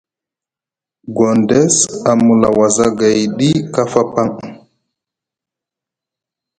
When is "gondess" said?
1.15-1.75